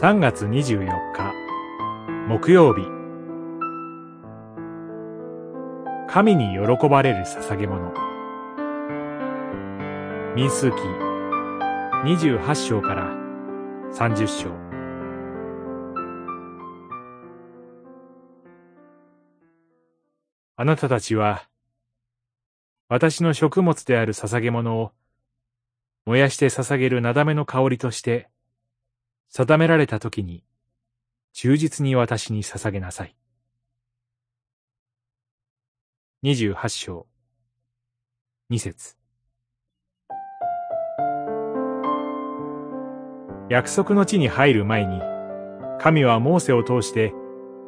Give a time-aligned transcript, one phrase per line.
[0.00, 1.34] 3月24日
[2.28, 2.82] 木曜日。
[6.08, 7.92] 神に喜ばれる捧げ物。
[10.36, 10.76] 民数記
[12.04, 13.12] 28章から
[13.92, 14.50] 30章。
[20.54, 21.48] あなたたちは
[22.88, 24.92] 私の食物である捧げ物を
[26.06, 28.28] 燃やして捧げるなだめの香りとして
[29.30, 30.42] 定められた時に、
[31.32, 33.14] 忠実に私に捧げなさい。
[36.22, 37.06] 二十八章、
[38.48, 38.96] 二節。
[43.50, 45.00] 約束の地に入る前に、
[45.78, 47.12] 神はモーセを通して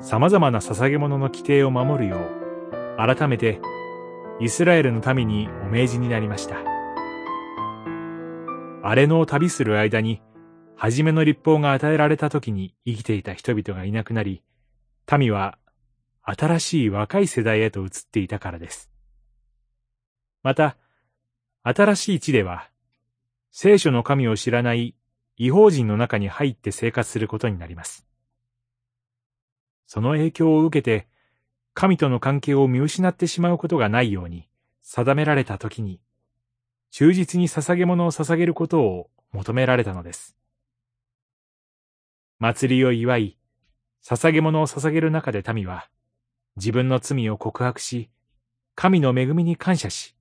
[0.00, 3.60] 様々な捧げ物の規定を守るよう、改めて
[4.38, 6.56] イスラエルの民にお命じになりました。
[8.82, 10.22] 荒れ野を旅する間に、
[10.76, 14.42] 初めの立法が与えられた時に生きていた人々がいなくなり、
[15.18, 15.58] 民は
[16.22, 18.90] 新しい若い世代へと移っていたからです。
[20.42, 20.76] また、
[21.62, 22.68] 新しい地では、
[23.50, 24.94] 聖書の神を知らない
[25.36, 28.06] 違法人の中に入って生活することになります。
[29.86, 31.08] その影響を受けて、
[31.72, 34.48] 神との関係を見失ってしまうことがないように
[34.82, 36.00] 定められた時に、
[36.90, 40.36] 忠実に捧げ物を捧げることを求められたのです。
[42.38, 43.38] 祭りを祝い、
[44.04, 45.88] 捧げ物を捧げる中で民は、
[46.56, 48.10] 自分の罪を告白し、
[48.74, 50.14] 神の恵みに感謝し、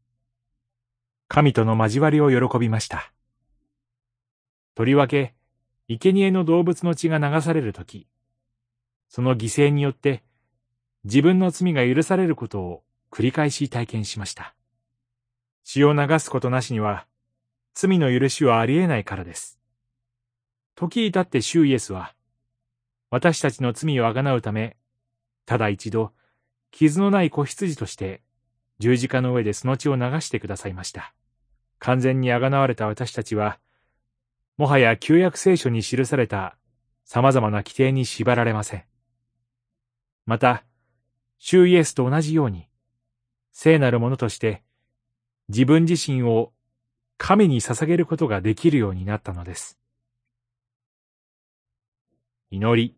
[1.28, 3.12] 神との交わりを喜びました。
[4.76, 5.34] とりわけ、
[5.88, 8.08] 生贄の動物の血が流されるとき、
[9.10, 10.24] その犠牲によって
[11.04, 14.56] 自分の罪が許されることを繰り返し体験しました。
[15.64, 17.08] 血を流すことなしには
[17.74, 19.60] 罪の許しはありえないからです。
[20.76, 22.14] 時至って主イエスは、
[23.10, 24.76] 私たちの罪をあがなうため、
[25.46, 26.12] ただ一度、
[26.72, 28.22] 傷のない子羊として、
[28.80, 31.14] 十字架の上でその血を流してくださいました。
[31.80, 33.58] 完全にあがなわれた私たちは、
[34.58, 36.58] もはや旧約聖書に記された
[37.06, 38.84] 様々な規定に縛られません。
[40.26, 40.66] また、
[41.38, 42.68] 主イエスと同じように、
[43.54, 44.64] 聖なるものとして、
[45.48, 46.52] 自分自身を
[47.18, 49.80] 神に捧げることができるようになったのです。
[52.56, 52.96] 祈り。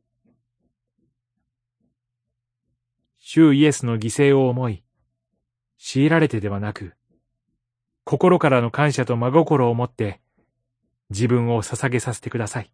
[3.18, 4.84] 主イエスの犠牲を思い、
[5.80, 6.94] 強いられてではなく、
[8.04, 10.22] 心からの感謝と真心を持って、
[11.10, 12.72] 自分を捧げさせてください。